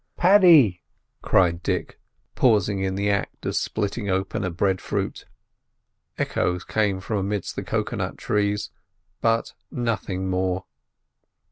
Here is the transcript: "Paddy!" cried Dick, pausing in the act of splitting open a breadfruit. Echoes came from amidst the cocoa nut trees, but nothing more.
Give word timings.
"Paddy!" 0.17 0.81
cried 1.21 1.61
Dick, 1.61 1.99
pausing 2.33 2.79
in 2.79 2.95
the 2.95 3.11
act 3.11 3.45
of 3.45 3.55
splitting 3.55 4.09
open 4.09 4.43
a 4.43 4.49
breadfruit. 4.49 5.27
Echoes 6.17 6.63
came 6.63 6.99
from 6.99 7.19
amidst 7.19 7.55
the 7.55 7.61
cocoa 7.63 7.97
nut 7.97 8.17
trees, 8.17 8.71
but 9.21 9.53
nothing 9.69 10.27
more. 10.27 10.65